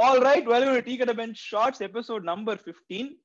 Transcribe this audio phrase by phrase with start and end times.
[0.00, 3.16] All right, welcome to Tea Cutter Bench Shorts, episode number 15.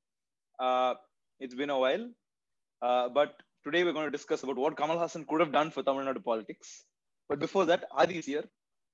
[0.59, 0.95] Uh,
[1.39, 2.09] it's been a while,
[2.81, 5.83] uh, but today we're going to discuss about what Kamal Hassan could have done for
[5.83, 6.85] Tamil Nadu politics.
[7.29, 8.45] But before that, Adi is here.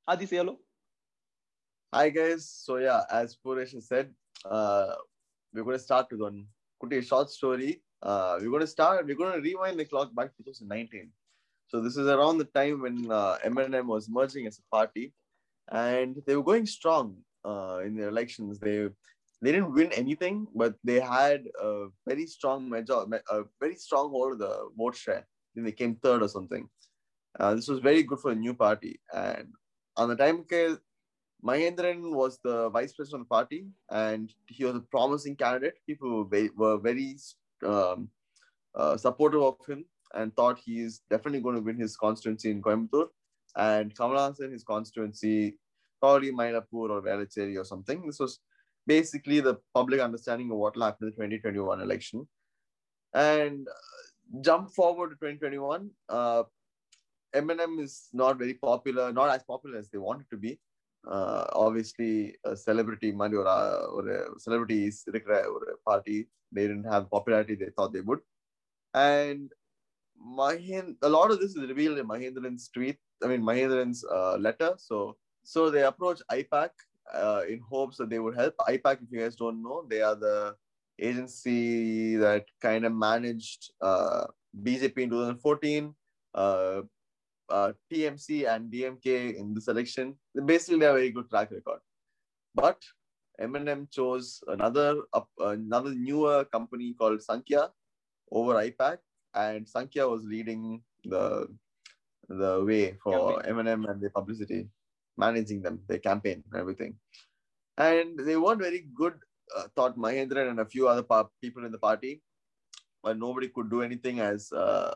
[0.09, 0.57] Adi, say hello.
[1.93, 2.49] Hi guys.
[2.49, 4.95] So yeah, as Puresh said, uh,
[5.53, 6.47] we're going to start with one
[6.91, 7.81] a short story.
[8.03, 9.05] Uh, we're going to start.
[9.05, 11.09] We're going to rewind the clock back to 2019.
[11.69, 15.13] So this is around the time when uh, MNM was merging as a party,
[15.71, 17.15] and they were going strong
[17.49, 18.59] uh, in the elections.
[18.59, 18.77] They
[19.41, 22.97] they didn't win anything, but they had a very strong major,
[23.37, 25.25] a very strong hold of the vote share.
[25.55, 26.67] Then they came third or something.
[27.39, 28.99] Uh, this was very good for a new party.
[29.13, 29.47] And
[29.95, 30.77] on the time scale,
[31.49, 35.75] Mahendran was the vice president of the party, and he was a promising candidate.
[35.87, 37.17] People were very,
[37.65, 38.09] um,
[38.75, 42.61] uh, supportive of him and thought he is definitely going to win his constituency in
[42.61, 43.07] Coimbatore.
[43.55, 45.57] And Kamal Hassan, his constituency,
[45.99, 48.05] probably Mylapore or Velachery or something.
[48.05, 48.39] This was
[48.87, 52.27] basically the public understanding of what will happen in the 2021 election.
[53.13, 56.43] And uh, jump forward to 2021, uh,
[57.35, 60.59] MNM is not very popular, not as popular as they want it to be.
[61.07, 67.55] Uh, obviously, a celebrity money or or celebrities or a party, they didn't have popularity
[67.55, 68.19] they thought they would.
[68.93, 69.49] And
[70.21, 72.97] Mahind, a lot of this is revealed in Mahendran's tweet.
[73.23, 74.73] I mean, Mahendran's uh, letter.
[74.77, 75.17] So,
[75.49, 76.69] so they approached IPAC
[77.11, 78.53] uh, in hopes that they would help.
[78.69, 80.55] IPAC, if you guys don't know, they are the
[81.01, 84.25] agency that kind of managed uh,
[84.63, 85.95] BJP in 2014,
[86.35, 86.81] uh,
[87.49, 90.13] uh, TMC and DMK in this election.
[90.45, 91.79] Basically, they have a very good track record.
[92.53, 92.77] But
[93.41, 95.01] MNM chose another
[95.39, 97.71] another newer company called Sankhya
[98.31, 98.97] over IPAC,
[99.33, 101.47] and Sankhya was leading the
[102.27, 104.69] the way for yeah, MNM and the publicity
[105.19, 106.95] managing them, their campaign and everything.
[107.77, 109.13] And they weren't very good,
[109.55, 111.05] uh, thought Mahendran and a few other
[111.41, 112.21] people in the party,
[113.03, 114.95] but nobody could do anything as uh,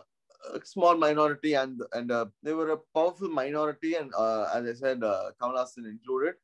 [0.54, 4.74] a small minority, and and uh, they were a powerful minority, and uh, as I
[4.74, 6.36] said, uh, Kamal Hassan included.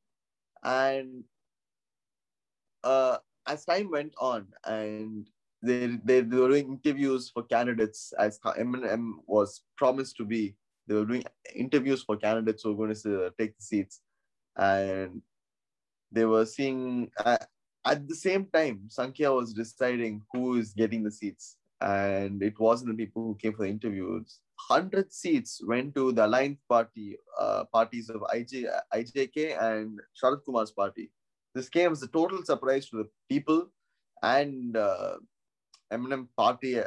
[0.64, 1.24] And
[2.84, 5.28] uh, as time went on, and
[5.62, 10.56] they, they, they were doing interviews for candidates as MNM was promised to be
[10.90, 11.24] they were doing
[11.56, 14.02] interviews for candidates who were going to take the seats.
[14.58, 15.22] And
[16.12, 17.38] they were seeing, uh,
[17.86, 21.58] at the same time, Sankhya was deciding who is getting the seats.
[21.80, 24.40] And it wasn't the people who came for the interviews.
[24.68, 30.72] 100 seats went to the aligned party, uh, parties of IJ, IJK and Sarath Kumar's
[30.72, 31.12] party.
[31.54, 33.70] This came as a total surprise to the people
[34.24, 35.16] and uh,
[35.94, 36.80] MNM party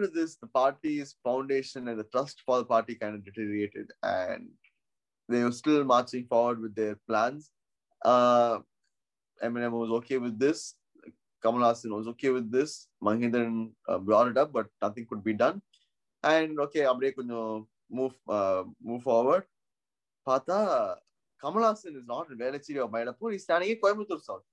[0.00, 4.48] after this, the party's foundation and the trust for the party kind of deteriorated, and
[5.28, 7.50] they were still marching forward with their plans.
[8.04, 8.58] Uh,
[9.42, 10.74] MNM was okay with this.
[11.42, 12.88] Kamal Hassan was okay with this.
[13.02, 15.62] Mahendran uh, brought it up, but nothing could be done.
[16.22, 19.44] And okay, Abre Kunjo move uh, move forward.
[20.28, 20.56] பார்த்தா
[21.42, 24.44] Kamal Haasan is not Velachery of Mylapore is standing Coimbatore south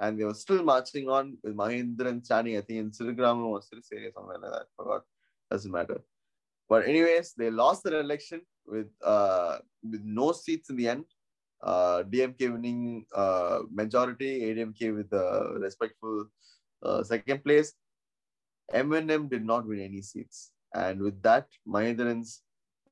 [0.00, 4.12] and they were still marching on with Mahendran standing, I think, in Sirigramam or Siriseri,
[4.12, 4.62] somewhere like that.
[4.62, 5.02] I forgot.
[5.50, 6.00] Doesn't matter.
[6.68, 11.04] But anyways, they lost their election with uh, with no seats in the end.
[11.62, 16.26] Uh, DMK winning uh, majority, ADMK with a respectful
[16.82, 17.72] uh, second place.
[18.74, 20.50] MNM did not win any seats.
[20.74, 22.42] And with that, Mahendran's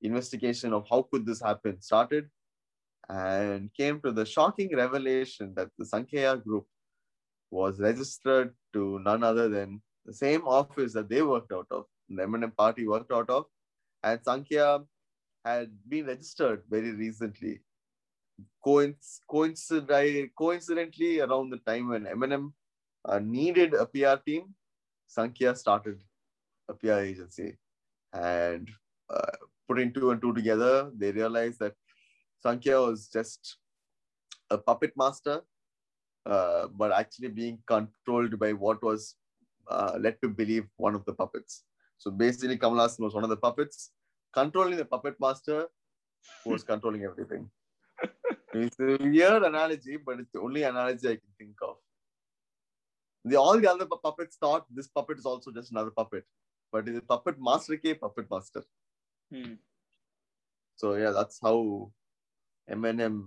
[0.01, 2.29] investigation of how could this happen started
[3.09, 6.67] and came to the shocking revelation that the Sankhya group
[7.51, 12.23] was registered to none other than the same office that they worked out of, the
[12.23, 13.45] MNM party worked out of,
[14.03, 14.81] and Sankhya
[15.45, 17.61] had been registered very recently.
[18.63, 22.53] Coincidentally, coincidentally around the time when MNM
[23.05, 24.55] uh, needed a PR team,
[25.07, 26.03] Sankhya started
[26.69, 27.57] a PR agency.
[28.13, 28.69] And
[29.11, 29.37] uh,
[29.69, 31.75] putting two and two together, they realized that
[32.43, 33.59] Sankhya was just
[34.51, 35.43] a puppet master
[36.27, 39.17] uh, but actually being controlled by what was
[39.69, 41.65] uh, led to believe one of the puppets.
[41.99, 43.91] So basically, Kamal Hassan was one of the puppets,
[44.33, 45.67] controlling the puppet master
[46.43, 47.51] who was controlling everything.
[48.53, 51.77] it's a weird analogy, but it's the only analogy I can think of.
[53.25, 56.25] The, all the other puppets thought this puppet is also just another puppet,
[56.71, 58.65] but is the puppet master came puppet master.
[59.33, 59.55] Hmm.
[60.77, 61.91] So yeah, that's how
[62.71, 63.25] MNM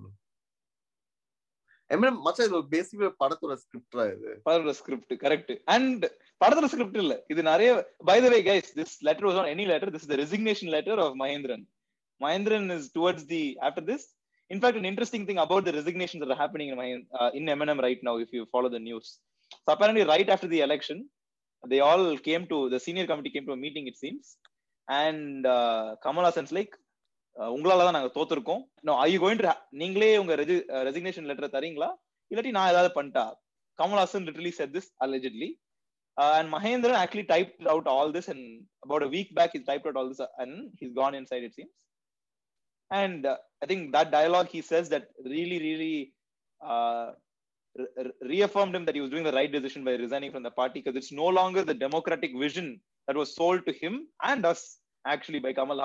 [1.96, 6.06] MM மச்சான் இது basically படத்தோட ஸ்கிரிப்டா இது படத்தோட script correct and
[6.42, 7.70] படத்தோட script இல்ல இது நிறைய
[8.10, 11.02] by the way guys this letter was on any letter this is the resignation letter
[11.06, 11.66] of Mahendran
[12.22, 14.08] Mahendran is towards the after this
[14.52, 16.90] In fact, an interesting thing about the resignations that are happening in my
[17.20, 19.20] uh, in M&M right now, if you follow the news.
[19.66, 21.08] So apparently, right after the election,
[21.64, 24.38] they all came to the senior committee came to a meeting, it seems,
[24.88, 26.74] and uh, Kamal Hassan's like,
[27.56, 28.62] உங்களால தான் நாங்க தோத்துருக்கோம்.
[28.88, 29.44] No ஐ going
[29.82, 30.36] நீங்களே உங்க
[30.90, 31.90] resignation letter தரீங்களா?
[32.32, 33.26] இல்லாட்டி நான் ஏதாவது பண்ணிட்டா?
[33.80, 35.50] Kamal Haasan literally set this allegedly
[36.18, 38.48] and Mahendran actually type out all this and
[38.86, 41.76] about a week back is type out all this and his con inside it seems
[42.92, 43.28] and
[43.64, 45.96] I think that dialogue he says that really really
[48.30, 50.96] reaffirmed him that he was doing the right decision by resigning from the party because
[51.00, 52.68] it's no longer vision democratic vision
[53.08, 53.96] that was sold to him
[54.30, 54.62] and us
[55.06, 55.82] actually by Kamal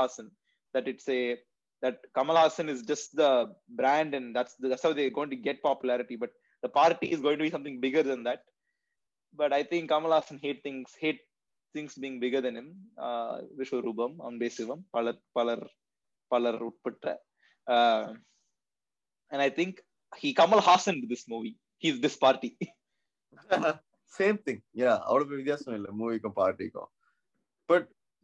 [0.75, 1.39] that it's a
[1.83, 5.63] that Kamal Hassan is just the brand and that's that's how they're going to get
[5.63, 6.31] popularity but
[6.63, 8.43] the party is going to be something bigger than that
[9.35, 11.21] but I think Kamal Hassan hate things hate
[11.73, 15.61] things being bigger than him uh, Vishwarubam, அவன் palar palar
[16.33, 16.55] palar
[16.85, 17.19] பலர்
[17.67, 18.13] uh,
[19.31, 19.83] and I think
[20.21, 22.59] he Kamal Hassan this movie he's this party
[24.19, 25.91] same thing yeah அவ்வளவு வித்தியாசம் இல்லை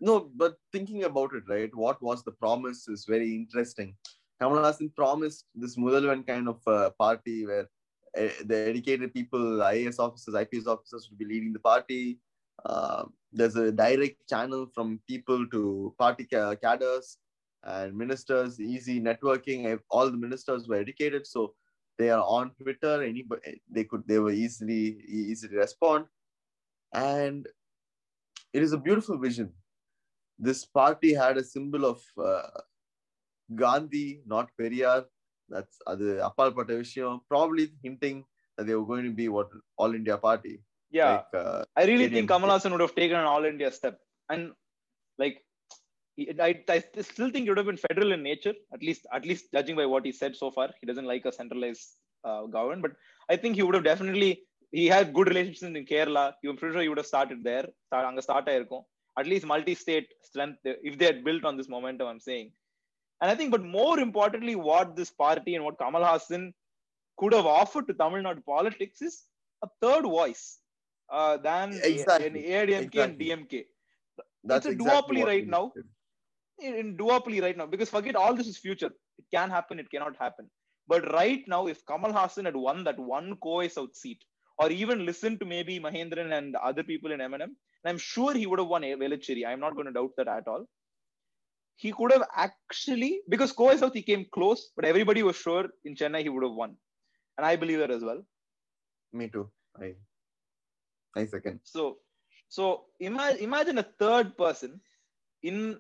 [0.01, 1.75] no, but thinking about it, right?
[1.75, 3.97] What was the promise is very interesting.
[4.41, 7.69] Kamal Hassan promised this Mudalvan kind of uh, party where
[8.17, 12.19] uh, the educated people, IAS officers, IPS officers would be leading the party.
[12.65, 17.19] Uh, there's a direct channel from people to party cadres
[17.65, 19.67] and ministers, easy networking.
[19.67, 21.55] Eh, all the ministers were educated, so
[21.99, 23.03] they are on Twitter.
[23.03, 26.07] Anybody eh, they could they were easily easily respond,
[26.93, 27.47] and
[28.53, 29.53] it is a beautiful vision
[30.40, 32.00] this party had a symbol of
[32.30, 32.48] uh,
[33.50, 35.00] gandhi not periyar
[35.50, 38.20] that's அது அப்பாற்பட்ட விஷயம் probably hinting
[38.58, 39.50] that they were going to be what
[39.82, 40.54] all india party
[40.92, 43.70] yeah like uh, I really think Indian- Kamal Hassan would have taken an all India
[43.80, 43.96] step
[44.30, 44.42] and
[45.20, 45.36] like
[46.18, 46.80] he- I, I
[47.12, 49.88] still think it would have been federal in nature at least at least judging by
[49.94, 51.88] what he said so far he doesn't like a centralized
[52.24, 52.94] uh, government but
[53.34, 54.32] I think he would have definitely
[54.80, 58.06] he had good relationships in Kerala I'm pretty sure he would have started there start
[58.10, 58.86] அங்க start ஆயிருக்கும்
[59.19, 62.53] at least multi-state strength if they had built on this momentum I'm saying
[63.21, 66.53] and I think but more importantly what this party and what Kamal Hassan
[67.19, 69.25] could have offered to Tamil Nadu politics is
[69.63, 70.59] a third voice
[71.11, 72.27] uh, than Exactly.
[72.27, 73.03] in ADMK Exactly.
[73.03, 73.19] and
[73.49, 73.65] DMK
[74.45, 75.73] that's a exactly duopoly right now.
[76.61, 80.17] in, duopoly right now because forget all this is future it can happen it cannot
[80.17, 80.49] happen
[80.93, 84.21] but right now if kamal hassan had won that one co south seat
[84.59, 87.21] or even listened to maybe mahendran and other people in
[87.87, 90.49] MNM, i'm sure he would have won velachery i'm not going to doubt that at
[90.49, 90.67] all.
[91.77, 95.95] He could have actually because co south he came close but everybody was sure in
[95.95, 96.77] chennai he would have won.
[97.39, 98.27] And i believe that as well.
[99.13, 99.51] Me too.
[99.81, 99.95] I
[101.17, 101.61] i second.
[101.63, 101.99] So
[102.49, 104.81] so imagine imagine a third person
[105.43, 105.79] in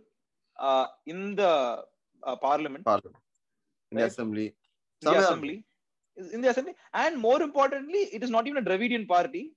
[0.60, 1.84] uh in the
[2.24, 2.84] uh, parliament.
[2.84, 3.16] Parliament.
[3.92, 4.12] In the Right.
[4.12, 4.56] assembly.
[5.02, 5.64] In the assembly.
[6.34, 6.74] In the assembly.
[6.94, 9.54] And more importantly it is not even a dravidian party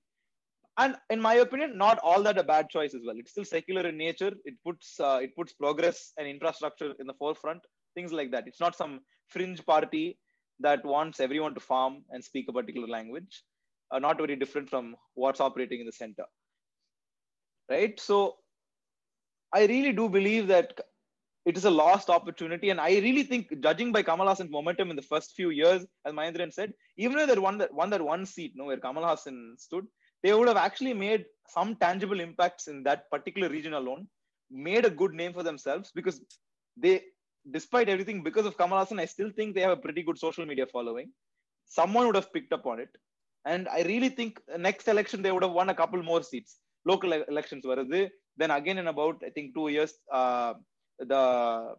[0.78, 3.16] and in my opinion not all that a bad choice as well.
[3.18, 4.32] It's still secular in nature.
[4.44, 7.62] It puts uh, it puts progress and infrastructure in the forefront
[7.94, 8.44] things like that.
[8.46, 10.18] It's not some fringe party
[10.60, 13.42] that wants everyone to farm and speak a particular language
[13.92, 16.24] uh, not very different from what's operating in the center.
[17.70, 17.98] Right?
[18.00, 18.36] So
[19.54, 20.72] i really do believe that
[21.44, 22.70] it is a lost opportunity.
[22.70, 26.14] And I really think, judging by Kamal Hassan's momentum in the first few years, as
[26.14, 29.56] Mahendran said, even though they won that won that one seat, no, where Kamal Hassan
[29.58, 29.86] stood,
[30.22, 34.06] they would have actually made some tangible impacts in that particular region alone,
[34.50, 36.20] made a good name for themselves because
[36.76, 37.02] they,
[37.50, 40.46] despite everything, because of Kamal Hassan, I still think they have a pretty good social
[40.46, 41.10] media following.
[41.66, 42.90] Someone would have picked up on it.
[43.44, 46.58] And I really think next election they would have won a couple more seats.
[46.84, 47.84] Local elections were
[48.36, 50.54] then again in about I think two years, uh,
[50.98, 51.74] the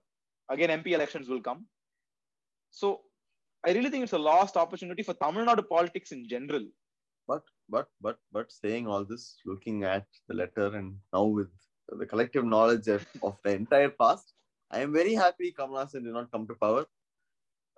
[0.50, 1.66] again MP elections will come.
[2.72, 3.02] So
[3.66, 6.66] I really think it's a lost opportunity for Tamil Nadu politics in general
[7.28, 11.54] but but but but saying all this looking at the letter and now with
[12.02, 14.34] the collective knowledge of, of the entire past
[14.72, 16.84] i am very happy kamal hassan did not come to power.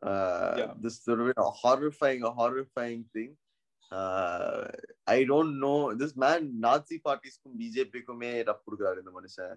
[0.02, 0.74] Uh, yeah.
[0.84, 3.30] this sort of a horrifying a horrifying thing.
[3.92, 4.66] Uh,
[5.08, 5.94] I don't know.
[5.94, 9.56] This man, Nazi parties from BJP குமே ரப் கொடுக்குறாரு இந்த மனுஷன்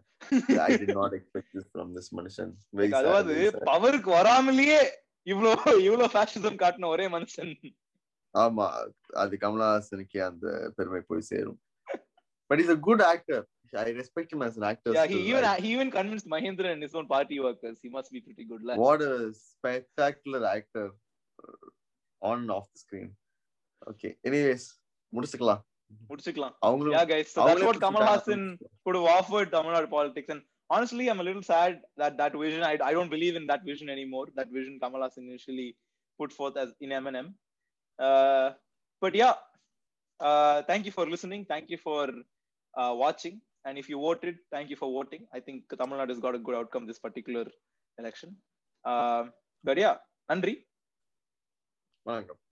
[0.66, 2.52] I did not expect this from this மனுஷன்
[3.00, 3.36] அதாவது
[3.70, 4.80] பவருக்கு வராமலேயே
[5.32, 5.52] இவ்வளோ
[5.88, 7.52] இவ்வளோ fascism காட்டின ஒரே மனுஷன்
[8.33, 8.67] ஆமா
[9.21, 10.45] அது கமலஹாசனுக்கே அந்த
[10.77, 11.59] பெருமை போய் சேரும்
[12.49, 13.41] but is a good actor
[13.83, 15.29] i respect him as an actor yeah he still.
[15.29, 18.45] even I- he even convinced Mahendra and his own party workers he must be pretty
[18.51, 18.73] good la.
[18.83, 19.15] what a
[19.47, 20.85] spectacular actor
[21.43, 21.67] uh,
[22.29, 23.07] on and off the screen
[23.91, 24.65] okay anyways
[25.17, 25.61] முடிச்சுக்கலாம்
[26.11, 28.13] முடிச்சுக்கலாம் அவங்களும் yeah guys so that's அவங்களே what Kamal முடிச்சுட்டாங்க.
[28.13, 28.43] Hassan
[28.85, 32.61] could have offered Tamil Nadu politics and honestly, I'm a little sad that that vision,
[32.69, 34.27] I, I don't believe in that vision anymore.
[34.39, 35.67] That vision Kamal Hassan initially
[36.19, 37.27] put forth as in Eminem.
[37.98, 38.50] Uh,
[39.00, 39.34] but yeah,
[40.20, 41.44] uh, thank you for listening.
[41.44, 42.08] Thank you for
[42.76, 43.40] uh, watching.
[43.64, 45.26] And if you voted, thank you for voting.
[45.32, 47.46] I think Tamil Nadu has got a good outcome this particular
[47.98, 48.36] election.
[48.84, 49.24] Uh,
[49.64, 49.96] but yeah,
[50.30, 50.56] Nandri.
[52.06, 52.47] வணக்கம்